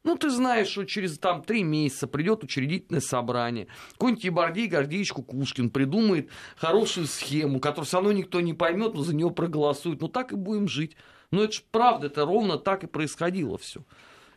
[0.04, 3.68] Ну, ты знаешь, что через там три месяца придет учредительное собрание.
[3.92, 9.14] Какой-нибудь Еборгей Гордеевич Кукушкин придумает хорошую схему, которую все равно никто не поймет, но за
[9.14, 10.02] нее проголосует.
[10.02, 10.94] Ну, так и будем жить.
[11.30, 13.80] Ну, это же правда, это ровно так и происходило все.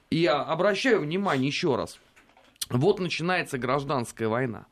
[0.09, 1.99] И я обращаю внимание еще раз.
[2.69, 4.67] Вот начинается гражданская война.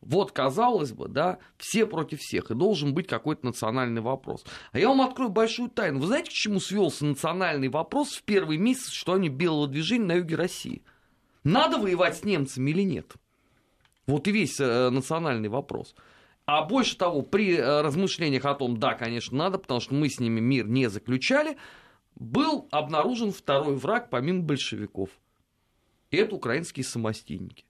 [0.00, 4.44] Вот, казалось бы, да, все против всех, и должен быть какой-то национальный вопрос.
[4.72, 5.98] А я вам открою большую тайну.
[6.00, 10.12] Вы знаете, к чему свелся национальный вопрос в первый месяц, что они белого движения на
[10.14, 10.82] юге России?
[11.42, 13.14] Надо воевать с немцами или нет?
[14.06, 15.94] Вот и весь э, национальный вопрос.
[16.46, 20.20] А больше того, при э, размышлениях о том, да, конечно, надо, потому что мы с
[20.20, 21.58] ними мир не заключали,
[22.14, 25.10] был обнаружен второй враг помимо большевиков.
[26.10, 27.67] Это украинские самостейники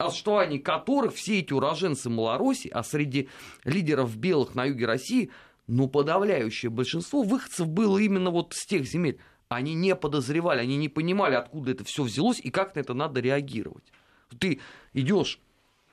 [0.00, 3.28] а что они, которых все эти уроженцы Малороссии, а среди
[3.64, 5.30] лидеров белых на юге России,
[5.66, 9.18] ну, подавляющее большинство выходцев было именно вот с тех земель.
[9.48, 13.20] Они не подозревали, они не понимали, откуда это все взялось и как на это надо
[13.20, 13.84] реагировать.
[14.38, 14.60] Ты
[14.94, 15.38] идешь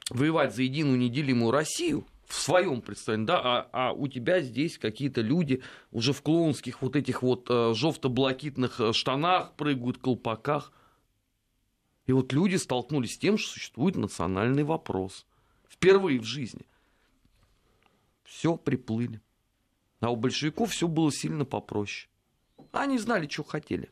[0.10, 5.22] воевать за единую неделимую Россию, в своем представлении, да, а, а у тебя здесь какие-то
[5.22, 10.74] люди уже в клоунских вот этих вот э, жовто-блакитных э, штанах прыгают, колпаках.
[12.08, 15.26] И вот люди столкнулись с тем, что существует национальный вопрос.
[15.70, 16.65] Впервые в жизни.
[18.24, 19.22] Все приплыли.
[20.00, 22.10] А у большевиков все было сильно попроще.
[22.72, 23.89] Они знали, что хотели.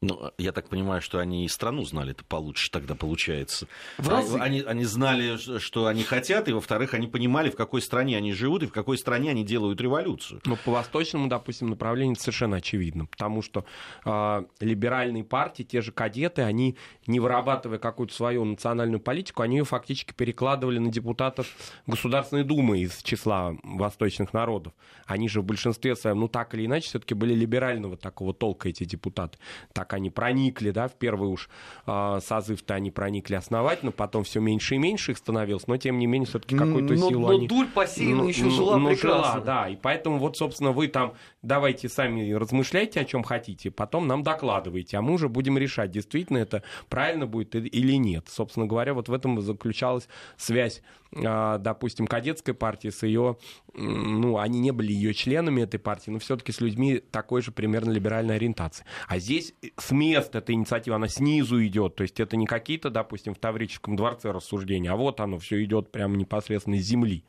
[0.00, 3.66] Ну, я так понимаю, что они и страну знали это получше тогда получается.
[3.96, 4.38] В разы.
[4.38, 8.62] Они, они знали, что они хотят, и, во-вторых, они понимали, в какой стране они живут
[8.62, 10.40] и в какой стране они делают революцию.
[10.44, 13.64] Ну, по восточному, допустим, направлению это совершенно очевидно, потому что
[14.04, 16.76] э, либеральные партии, те же кадеты, они,
[17.08, 21.48] не вырабатывая какую-то свою национальную политику, они ее фактически перекладывали на депутатов
[21.88, 24.74] Государственной Думы из числа восточных народов.
[25.06, 28.84] Они же в большинстве своем, ну, так или иначе, все-таки были либерального такого толка эти
[28.84, 29.38] депутаты.
[29.72, 31.48] Так как они проникли, да, в первый уж
[31.86, 36.06] э, созыв-то они проникли основательно, потом все меньше и меньше их становилось, но тем не
[36.06, 37.48] менее все-таки какую-то но, силу но они...
[37.48, 39.32] дуль посеяна ну, еще жила ну, прекрасно.
[39.32, 44.06] Жила, да, и поэтому вот, собственно, вы там давайте сами размышляйте, о чем хотите, потом
[44.06, 48.26] нам докладывайте, а мы уже будем решать, действительно это правильно будет или нет.
[48.28, 53.36] Собственно говоря, вот в этом заключалась связь, э, допустим, кадетской партии с ее,
[53.74, 57.90] ну, они не были ее членами этой партии, но все-таки с людьми такой же примерно
[57.90, 58.84] либеральной ориентации.
[59.06, 61.94] А здесь с мест эта инициатива, она снизу идет.
[61.94, 65.92] То есть это не какие-то, допустим, в Таврическом дворце рассуждения, а вот оно все идет
[65.92, 67.24] прямо непосредственно из земли.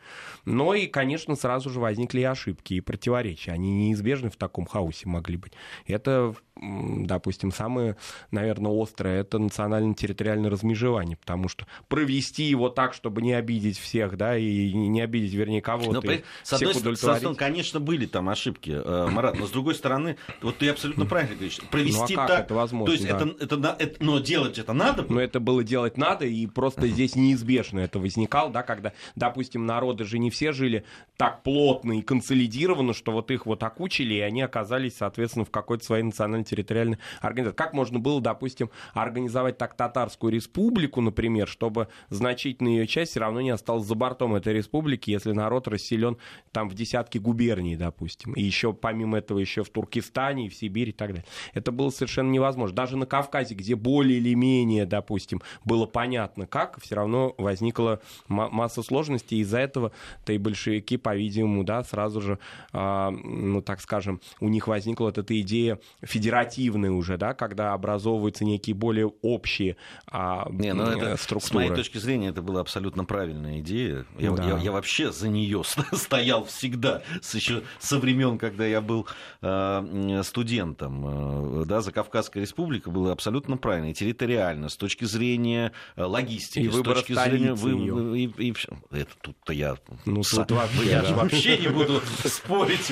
[0.46, 3.52] Но и, конечно, сразу же возникли и ошибки, и противоречия.
[3.52, 3.99] Они неизбежны
[4.30, 5.54] в таком хаосе могли быть.
[5.86, 7.96] Это допустим, самое,
[8.32, 14.38] наверное, острое, это национально-территориальное размежевание, потому что провести его так, чтобы не обидеть всех, да,
[14.38, 15.94] и не обидеть, вернее, кого-то.
[15.94, 16.24] Но, при...
[16.44, 20.70] с одной стороны, конечно, были там ошибки, э, Марат, но с другой стороны, вот ты
[20.70, 22.40] абсолютно правильно говоришь, провести ну, а так...
[22.42, 23.16] это возможно, То есть да.
[23.16, 27.16] это, это, это, но делать это надо Но это было делать надо, и просто здесь
[27.16, 30.84] неизбежно это возникало, да, когда, допустим, народы же не все жили
[31.16, 35.84] так плотно и консолидированно, что вот их вот окучили, и они оказались, соответственно, в какой-то
[35.84, 37.56] своей национальной территориальной организации.
[37.56, 43.42] Как можно было, допустим, организовать так татарскую республику, например, чтобы значительная ее часть все равно
[43.42, 46.18] не осталась за бортом этой республики, если народ расселен
[46.52, 50.90] там в десятки губерний, допустим, и еще помимо этого еще в Туркестане, и в Сибири
[50.90, 51.26] и так далее.
[51.54, 52.76] Это было совершенно невозможно.
[52.76, 58.84] Даже на Кавказе, где более или менее, допустим, было понятно как, все равно возникла масса
[58.84, 62.40] сложностей, из-за этого-то и большевики, по-видимому, да, сразу же,
[62.74, 68.46] э, ну, так скажем, у них возникла вот эта идея федеративной уже, да, когда образовываются
[68.46, 71.50] некие более общие а, Не, ну это, структуры.
[71.50, 74.06] С моей точки зрения, это была абсолютно правильная идея.
[74.18, 74.44] Я, да.
[74.44, 75.64] я, я вообще за нее
[75.94, 79.08] стоял всегда, с, еще со времен, когда я был
[79.42, 81.62] э, студентом.
[81.62, 86.70] Э, да, за Кавказская республика была абсолютно правильной, территориально, с точки зрения э, логистики, и
[86.70, 87.54] с точки зрения...
[87.54, 88.56] Вы, и, и, и,
[88.92, 89.78] это тут-то я...
[90.06, 92.92] Ну, тут вообще, я же вообще не буду спорить,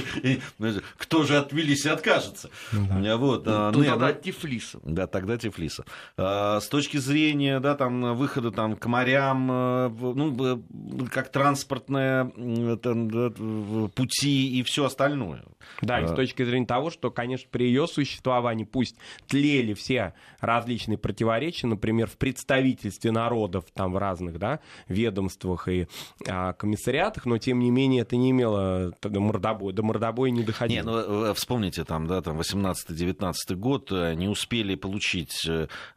[0.97, 2.49] кто же от Тбилиси откажется.
[2.71, 3.17] Ну да.
[3.17, 4.79] Вот, ну, ну, тогда Тифлиса.
[4.83, 5.85] Да, тогда Тифлиса.
[6.17, 10.57] А, с точки зрения, да, там, выхода там, к морям, э, ну,
[11.11, 12.25] как транспортные
[13.95, 15.43] пути и все остальное.
[15.81, 20.97] Да, и с точки зрения того, что, конечно, при ее существовании пусть тлели все различные
[20.97, 25.87] противоречия, например, в представительстве народов там в разных да, ведомствах и
[26.27, 30.66] а, комиссариатах, но тем не менее это не имело до мордобоя, до мордобоя не доходило.
[30.67, 35.47] Не, ну, вспомните, там, да, там 18-19 год не успели получить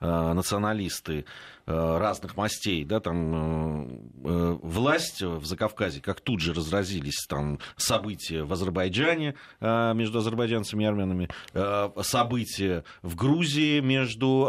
[0.00, 1.24] националисты Э,
[1.70, 3.88] разных мастей, да, там э,
[4.24, 10.86] э, власть в Закавказье, как тут же разразились там события в Азербайджане между азербайджанцами и
[10.86, 11.28] армянами,
[12.02, 14.46] события в Грузии между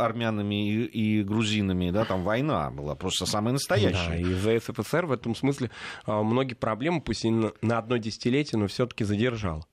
[0.00, 4.10] армянами и, грузинами, да, там война была просто самая настоящая.
[4.10, 5.70] Да, и за СССР в этом смысле
[6.06, 9.66] многие проблемы, пусть и на одно десятилетие, но все-таки задержал.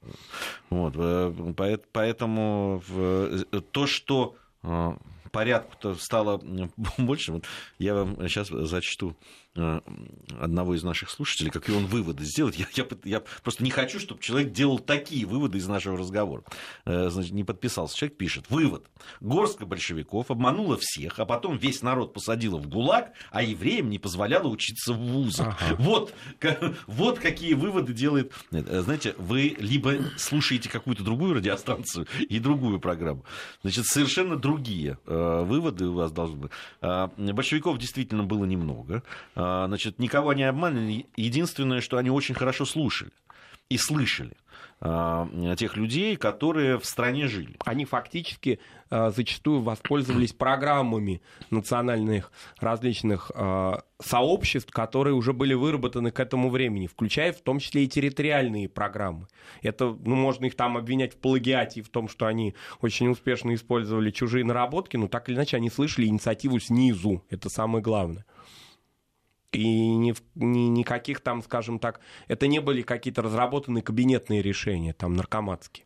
[0.69, 0.95] Вот,
[1.91, 2.81] поэтому
[3.71, 4.35] то, что
[5.35, 6.41] порядку-то стало
[6.97, 7.31] больше.
[7.33, 7.45] Вот
[7.77, 9.15] я вам сейчас зачту
[9.55, 12.57] одного из наших слушателей, какие он выводы сделать.
[12.57, 16.43] Я, я, я просто не хочу, чтобы человек делал такие выводы из нашего разговора.
[16.85, 17.95] Э, значит, не подписался.
[17.95, 18.49] Человек пишет.
[18.49, 18.85] Вывод.
[19.21, 24.47] Горстка большевиков обманула всех, а потом весь народ посадила в ГУЛАГ, а евреям не позволяла
[24.47, 25.57] учиться в вузах.
[25.61, 25.75] Ага.
[25.79, 26.13] Вот,
[26.87, 28.33] вот какие выводы делает...
[28.51, 33.23] Э, знаете, вы либо слушаете какую-то другую радиостанцию и другую программу.
[33.61, 36.51] Значит, совершенно другие выводы у вас должны быть.
[36.81, 39.03] Большевиков действительно было немного
[39.35, 41.05] а, значит, никого не обманывали.
[41.15, 43.11] Единственное, что они очень хорошо слушали
[43.69, 44.37] и слышали
[44.79, 45.27] а,
[45.57, 47.55] тех людей, которые в стране жили.
[47.65, 53.31] Они фактически а, зачастую воспользовались программами национальных различных
[54.01, 59.27] сообществ, которые уже были выработаны к этому времени, включая в том числе и территориальные программы.
[59.61, 64.11] Это, ну, можно их там обвинять в плагиате в том, что они очень успешно использовали
[64.11, 67.23] чужие наработки, но так или иначе они слышали инициативу снизу.
[67.29, 68.25] Это самое главное.
[69.55, 75.13] И ни, ни, никаких там, скажем так, это не были какие-то разработанные кабинетные решения, там,
[75.15, 75.85] наркоматские.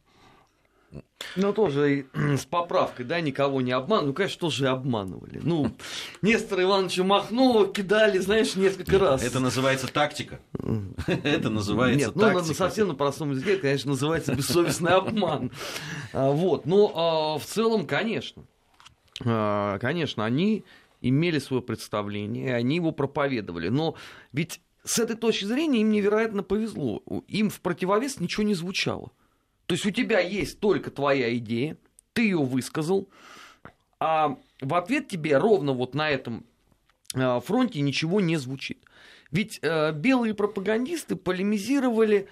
[1.35, 4.07] Ну, тоже с поправкой, да, никого не обманывали.
[4.07, 5.39] Ну, конечно, тоже обманывали.
[5.43, 5.71] Ну,
[6.21, 9.23] Нестора Ивановича Махнова кидали, знаешь, несколько раз.
[9.23, 10.39] Это называется тактика.
[11.07, 15.51] Это называется Нет, ну, совсем на простом языке, конечно, называется бессовестный обман.
[16.11, 18.43] А, вот, но а, в целом, конечно,
[19.23, 20.65] а, конечно, они
[21.01, 23.69] имели свое представление, они его проповедовали.
[23.69, 23.95] Но
[24.31, 27.03] ведь с этой точки зрения им невероятно повезло.
[27.27, 29.11] Им в противовес ничего не звучало.
[29.65, 31.77] То есть у тебя есть только твоя идея,
[32.13, 33.07] ты ее высказал,
[33.99, 36.45] а в ответ тебе ровно вот на этом
[37.13, 38.83] э, фронте ничего не звучит.
[39.31, 42.27] Ведь э, белые пропагандисты полемизировали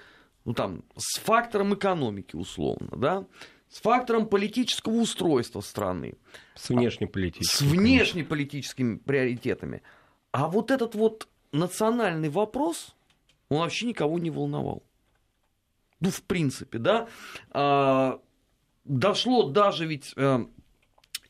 [0.45, 3.25] ну, там, с фактором экономики, условно, да,
[3.69, 6.15] с фактором политического устройства страны.
[6.55, 7.67] С внешнеполитическими.
[7.67, 9.81] С внешнеполитическими приоритетами.
[10.31, 12.95] А вот этот вот национальный вопрос,
[13.49, 14.83] он вообще никого не волновал.
[15.99, 17.07] Ну, в принципе, да.
[17.51, 18.19] А,
[18.85, 20.45] дошло даже ведь а,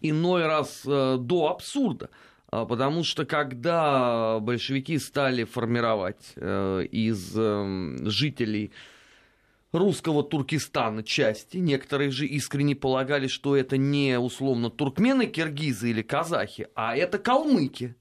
[0.01, 2.09] иной раз а, до абсурда.
[2.49, 7.33] А, потому что когда большевики стали формировать а, из
[8.07, 8.71] жителей
[9.71, 11.57] русского Туркестана части.
[11.57, 17.95] Некоторые же искренне полагали, что это не условно туркмены, киргизы или казахи, а это калмыки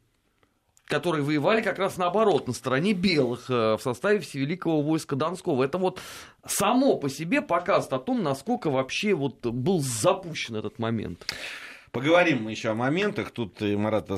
[0.86, 5.64] которые воевали как раз наоборот, на стороне белых э, в составе Всевеликого войска Донского.
[5.64, 6.00] Это вот
[6.46, 11.26] само по себе показывает о том, насколько вообще вот был запущен этот момент.
[11.90, 13.30] Поговорим мы еще о моментах.
[13.30, 14.08] Тут Марат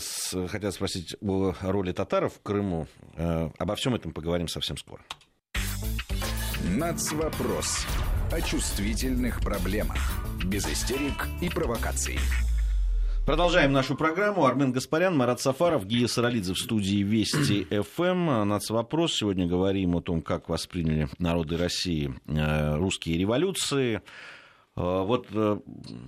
[0.48, 2.86] хотят спросить о роли татаров в Крыму.
[3.16, 5.02] Э, обо всем этом поговорим совсем скоро.
[6.64, 7.86] Нацвопрос.
[8.32, 9.96] О чувствительных проблемах.
[10.44, 12.18] Без истерик и провокаций.
[13.24, 14.44] Продолжаем нашу программу.
[14.44, 18.48] Армен Гаспарян, Марат Сафаров, Гия Саралидзе в студии Вести ФМ.
[18.48, 19.14] Нацвопрос.
[19.14, 24.02] Сегодня говорим о том, как восприняли народы России э, русские революции.
[24.74, 25.60] Э, вот э,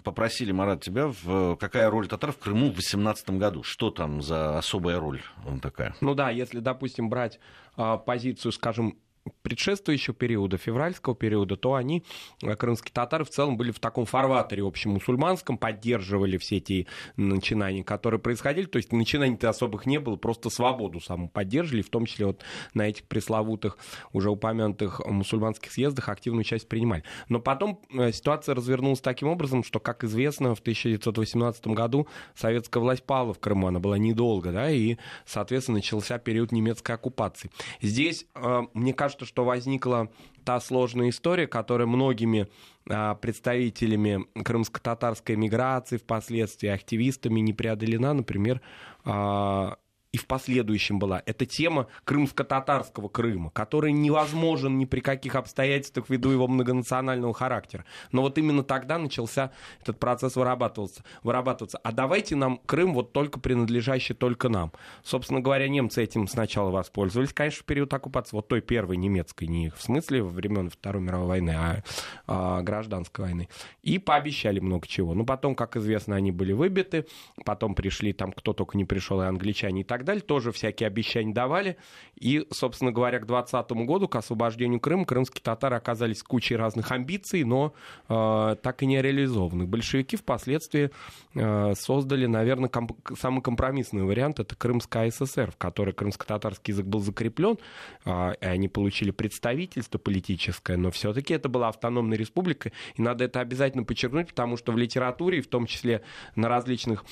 [0.02, 3.62] попросили, Марат, тебя, в, какая роль татар в Крыму в 18 году?
[3.62, 5.22] Что там за особая роль
[5.62, 5.94] такая?
[6.00, 7.38] Ну да, если, допустим, брать
[7.76, 8.96] а, позицию, скажем,
[9.42, 12.04] предшествующего периода, февральского периода, то они,
[12.42, 18.20] э, крымские татары, в целом были в таком фарватере общемусульманском, поддерживали все эти начинания, которые
[18.20, 18.66] происходили.
[18.66, 22.42] То есть начинаний-то особых не было, просто свободу саму поддерживали, в том числе вот
[22.74, 23.78] на этих пресловутых,
[24.12, 27.04] уже упомянутых мусульманских съездах активную часть принимали.
[27.28, 33.04] Но потом э, ситуация развернулась таким образом, что, как известно, в 1918 году советская власть
[33.04, 37.50] пала в Крыму, она была недолго, да, и, соответственно, начался период немецкой оккупации.
[37.82, 40.08] Здесь, э, мне кажется, кажется, что возникла
[40.44, 42.46] та сложная история, которая многими
[42.88, 48.60] а, представителями крымско-татарской миграции, впоследствии активистами не преодолена, например,
[49.04, 49.78] а,
[50.12, 56.30] и в последующем была, это тема крымско-татарского Крыма, который невозможен ни при каких обстоятельствах ввиду
[56.30, 57.84] его многонационального характера.
[58.10, 61.04] Но вот именно тогда начался этот процесс вырабатываться.
[61.22, 61.78] вырабатываться.
[61.78, 64.72] А давайте нам Крым вот только принадлежащий только нам.
[65.04, 69.70] Собственно говоря, немцы этим сначала воспользовались, конечно, в период оккупации, вот той первой немецкой, не
[69.70, 71.82] в смысле времен Второй мировой войны, а,
[72.26, 73.48] а гражданской войны.
[73.82, 75.14] И пообещали много чего.
[75.14, 77.06] Но потом, как известно, они были выбиты,
[77.44, 80.86] потом пришли там, кто только не пришел, и англичане и так так далее, тоже всякие
[80.86, 81.76] обещания давали.
[82.16, 87.44] И, собственно говоря, к 2020 году, к освобождению Крыма, крымские татары оказались кучей разных амбиций,
[87.44, 87.74] но
[88.08, 89.66] э, так и не реализованы.
[89.66, 90.90] Большевики впоследствии
[91.34, 97.00] э, создали, наверное, комп- самый компромиссный вариант, это Крымская ССР, в которой крымско-татарский язык был
[97.00, 97.58] закреплен,
[98.04, 103.40] э, и они получили представительство политическое, но все-таки это была автономная республика, и надо это
[103.40, 106.02] обязательно подчеркнуть, потому что в литературе, в том числе
[106.36, 107.04] на различных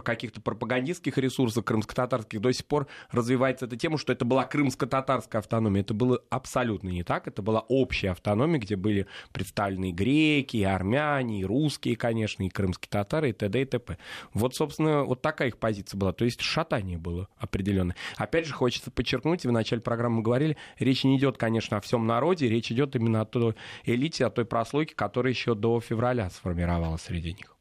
[0.00, 5.82] каких-то пропагандистских ресурсах крымско-татарских до сих пор развивается эта тема, что это была крымско-татарская автономия.
[5.82, 7.28] Это было абсолютно не так.
[7.28, 12.48] Это была общая автономия, где были представлены и греки, и армяне, и русские, конечно, и
[12.48, 13.62] крымские татары, и т.д.
[13.62, 13.98] и т.п.
[14.32, 16.12] Вот, собственно, вот такая их позиция была.
[16.12, 17.96] То есть шатание было определенное.
[18.16, 21.80] Опять же, хочется подчеркнуть, и в начале программы мы говорили, речь не идет, конечно, о
[21.80, 26.30] всем народе, речь идет именно о той элите, о той прослойке, которая еще до февраля
[26.30, 27.56] сформировалась среди них.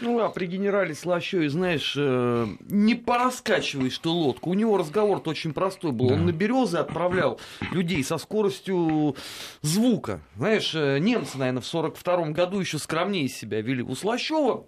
[0.00, 4.50] Ну, а при генерале Слащеве, знаешь, э, не пораскачиваешь ты лодку.
[4.50, 6.08] У него разговор-то очень простой был.
[6.08, 6.14] Да.
[6.14, 7.40] Он на березы отправлял
[7.72, 9.16] людей со скоростью
[9.60, 10.20] звука.
[10.36, 13.82] Знаешь, э, немцы, наверное, в 42 году еще скромнее себя вели.
[13.82, 14.66] У Слащева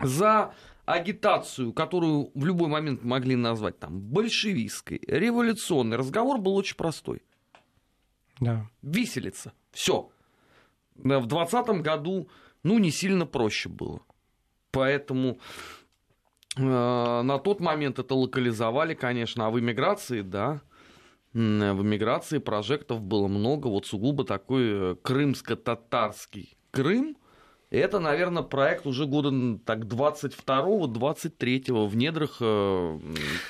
[0.00, 0.54] за
[0.86, 7.22] агитацию, которую в любой момент могли назвать там большевистской, революционный разговор был очень простой.
[8.40, 8.68] Да.
[8.82, 9.52] Виселица.
[9.72, 10.10] Все.
[10.96, 12.28] В 20 году,
[12.62, 14.00] ну, не сильно проще было.
[14.74, 15.38] Поэтому
[16.56, 20.60] э, на тот момент это локализовали, конечно, а в эмиграции, да,
[21.32, 27.16] в эмиграции прожектов было много, вот сугубо такой э, крымско-татарский Крым,
[27.70, 33.00] это, наверное, проект уже года так 22-23 в недрах э,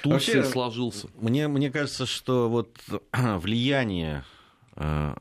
[0.03, 1.09] Турции Вообще, сложился.
[1.21, 2.79] Мне, мне кажется, что вот
[3.13, 4.25] влияние
[4.77, 5.15] э,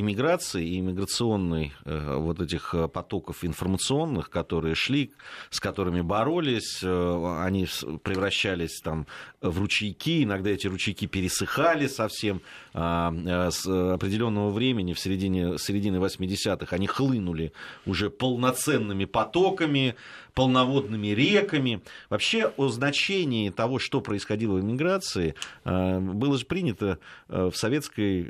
[0.00, 5.12] иммиграции и иммиграционной э, вот этих э, потоков информационных, которые шли,
[5.50, 7.66] с которыми боролись, э, они
[8.02, 9.06] превращались там
[9.40, 12.40] в ручейки, иногда эти ручейки пересыхали совсем,
[12.74, 13.12] а,
[13.50, 17.52] с определенного времени, в середине, середины 80-х, они хлынули
[17.86, 19.94] уже полноценными потоками,
[20.34, 21.80] полноводными реками.
[22.10, 25.34] Вообще о значении того, что происходило в иммиграции,
[25.64, 28.24] было же принято в советской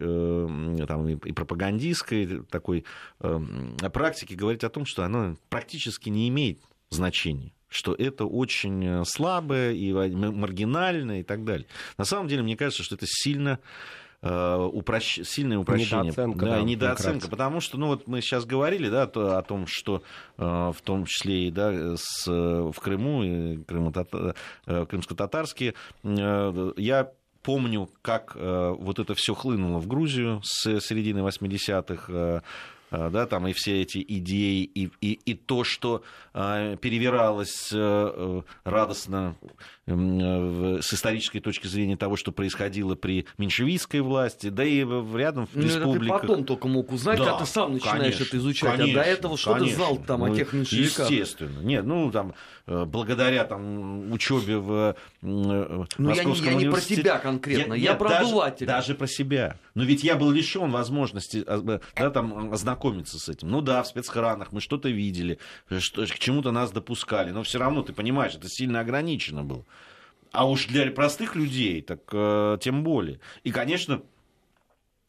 [0.86, 2.84] там, и пропагандистской такой
[3.18, 9.92] практике говорить о том, что оно практически не имеет значения что это очень слабое и
[9.92, 11.66] маргинальное и так далее.
[11.98, 13.60] На самом деле, мне кажется, что это сильно
[14.20, 15.20] Э, упрощ...
[15.22, 16.10] сильное упрощение.
[16.10, 16.44] Недооценка.
[16.44, 17.28] Да, да недооценка.
[17.28, 20.02] Потому что, ну вот мы сейчас говорили, да, то, о том, что
[20.38, 23.58] э, в том числе и да, с, в Крыму, и.
[23.58, 32.42] Э, крымско-татарские, я помню, как вот это все хлынуло в Грузию с середины 80-х,
[32.90, 37.72] да, там и все эти идеи, и, и, и то, что перевиралось
[38.64, 39.36] радостно
[39.88, 45.86] с исторической точки зрения того, что происходило при меньшевистской власти, да и рядом в республиках.
[45.86, 49.00] Ну, ты потом только мог узнать, да, когда ты сам начинаешь конечно, это изучать, конечно,
[49.00, 49.68] а до этого что конечно.
[49.68, 51.10] ты знал там ну, о тех меньшевиках?
[51.10, 51.60] Естественно.
[51.60, 52.34] Нет, ну, там,
[52.66, 57.80] э, благодаря там учебе в ну, Московском я не, я не про тебя конкретно, я,
[57.82, 58.66] я нет, про даже, обывателя.
[58.66, 59.56] Даже про себя.
[59.74, 63.48] Но ведь я был лишен возможности а, да, там, ознакомиться с этим.
[63.48, 65.38] Ну да, в спецхранах мы что-то видели,
[65.78, 69.64] что, к чему-то нас допускали, но все равно, ты понимаешь, это сильно ограничено было.
[70.32, 73.20] А уж для простых людей, так э, тем более.
[73.44, 74.02] И, конечно,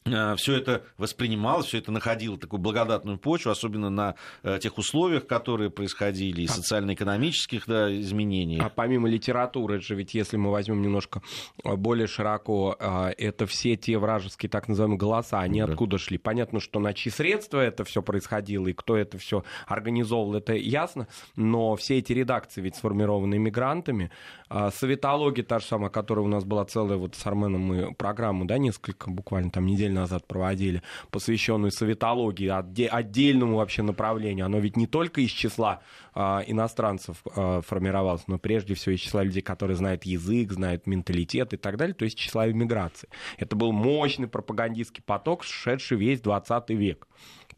[0.06, 5.26] Э, все это воспринималось, все это находило такую благодатную почву, особенно на э, тех условиях,
[5.26, 8.58] которые происходили, и а социально-экономических да, изменений.
[8.60, 11.22] А помимо литературы, это же ведь если мы возьмем немножко
[11.64, 15.66] более широко, это все те вражеские так называемые голоса, они да.
[15.66, 16.18] откуда шли?
[16.18, 21.08] Понятно, что на чьи средства это все происходило, и кто это все организовывал, это ясно,
[21.36, 24.10] но все эти редакции ведь сформированы иммигрантами.
[24.74, 28.58] Советология та же самая, которая у нас была целая вот с Арменом мы программу, да,
[28.58, 32.48] несколько буквально там недель назад проводили, посвященную советологии,
[32.88, 34.46] отдельному вообще направлению.
[34.46, 35.80] Оно ведь не только из числа
[36.14, 41.52] а, иностранцев а, формировалось, но прежде всего из числа людей, которые знают язык, знают менталитет
[41.54, 43.08] и так далее, то есть числа иммиграции.
[43.38, 47.06] Это был мощный пропагандистский поток, шедший весь 20 век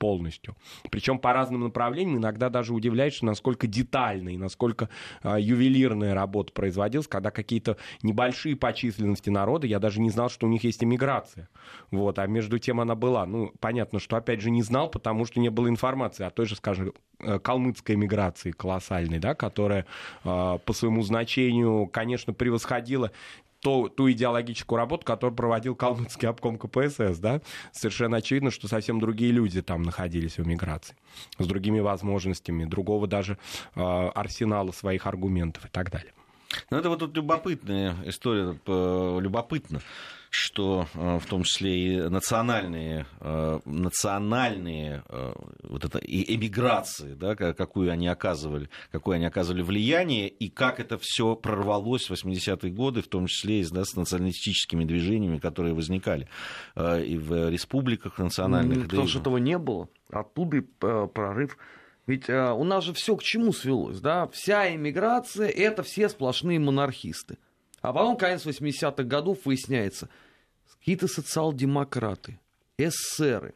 [0.03, 0.57] полностью.
[0.90, 4.88] Причем по разным направлениям иногда даже удивляет, что насколько детальная и насколько
[5.22, 10.48] э, ювелирная работа производилась, когда какие-то небольшие по численности народы, я даже не знал, что
[10.48, 11.48] у них есть иммиграция.
[11.92, 13.26] Вот, а между тем она была.
[13.26, 16.57] Ну, понятно, что опять же не знал, потому что не было информации о той же,
[16.57, 19.86] скажем, э, калмыцкой миграции колоссальной, да, которая
[20.24, 23.12] э, по своему значению, конечно, превосходила
[23.62, 27.40] то, ту идеологическую работу, которую проводил калмыцкий обком КПСС, да,
[27.72, 30.96] совершенно очевидно, что совсем другие люди там находились в миграции,
[31.38, 33.38] с другими возможностями, другого даже
[33.76, 36.12] э, арсенала своих аргументов и так далее.
[36.70, 39.80] Ну, это вот тут любопытная история, любопытно
[40.32, 47.34] что э, в том числе и национальные, э, национальные э, вот это, и эмиграции, да,
[47.34, 53.02] какую они оказывали, какое они оказывали влияние, и как это все прорвалось в 80-е годы,
[53.02, 56.28] в том числе и да, с националистическими движениями, которые возникали
[56.76, 58.84] и в республиках национальных.
[58.84, 59.88] Потому да, что этого не было.
[60.10, 61.58] Оттуда и прорыв
[62.06, 64.26] ведь у нас же все к чему свелось, да?
[64.28, 67.38] Вся иммиграция это все сплошные монархисты.
[67.82, 70.08] А потом, конец 80-х годов, выясняется,
[70.78, 72.38] какие-то социал-демократы,
[72.78, 73.54] эсеры,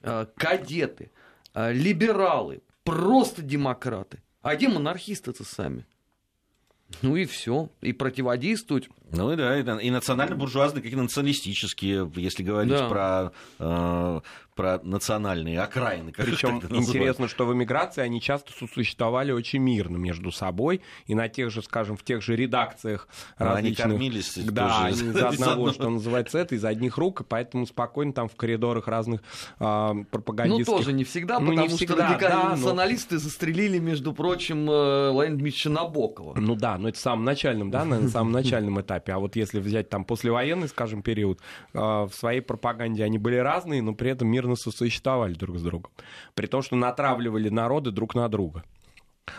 [0.00, 1.10] э, кадеты,
[1.54, 4.22] э, либералы, просто демократы.
[4.42, 5.86] А где монархисты-то сами?
[7.02, 7.68] Ну и все.
[7.80, 8.88] И противодействовать.
[9.12, 12.88] Ну и да, и национально-буржуазные, какие националистические, если говорить да.
[12.88, 14.20] про э,
[14.54, 16.12] про национальные окраины.
[16.12, 21.50] Причем интересно, что в эмиграции они часто сосуществовали очень мирно между собой, и на тех
[21.50, 23.86] же, скажем, в тех же редакциях Но различных...
[23.86, 25.02] Они кормились Да, тоже.
[25.02, 28.86] они из одного, что называется, это, из одних рук, и поэтому спокойно там в коридорах
[28.86, 29.22] разных
[29.58, 30.68] а, пропагандистских...
[30.68, 33.20] Ну, тоже не всегда, ну, потому не всегда, что радикальные да, националисты но...
[33.20, 36.34] застрелили, между прочим, э, Леонида Набокова.
[36.38, 38.93] Ну да, но это в самом начальном, да, на самом начальном этапе.
[38.94, 41.40] А вот если взять там послевоенный, скажем, период,
[41.72, 45.62] а, в своей пропаганде они были разные, но при этом мир мирно сосуществовали друг с
[45.62, 45.90] другом.
[46.34, 48.64] При том, что натравливали народы друг на друга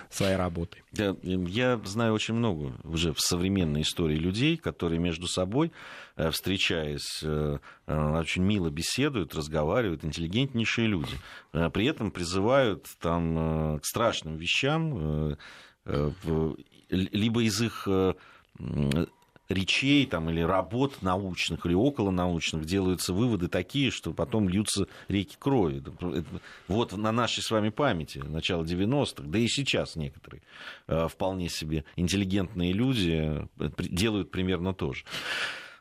[0.09, 0.81] своей работой.
[0.93, 5.71] Я, я знаю очень много уже в современной истории людей, которые между собой,
[6.15, 11.13] э, встречаясь, э, э, очень мило беседуют, разговаривают, интеллигентнейшие люди.
[11.51, 15.37] При этом призывают там, к страшным вещам,
[16.89, 17.87] либо из их
[19.49, 25.83] речей там, или работ научных или околонаучных делаются выводы такие, что потом льются реки крови.
[26.67, 30.41] Вот на нашей с вами памяти, начало 90-х, да и сейчас некоторые
[30.87, 35.03] э, вполне себе интеллигентные люди э, делают примерно то же.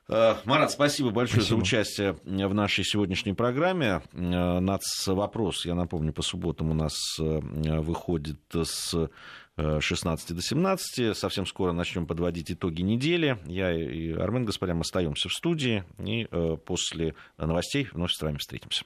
[0.08, 1.56] Э, Марат, спасибо большое спасибо.
[1.58, 4.02] за участие в нашей сегодняшней программе.
[4.12, 9.08] НАЦ вопрос, я напомню, по субботам у нас выходит с
[9.56, 11.16] 16 до 17.
[11.16, 13.38] Совсем скоро начнем подводить итоги недели.
[13.46, 15.84] Я и Армен Гаспарян остаемся в студии.
[15.98, 18.84] И э, после новостей вновь с вами встретимся.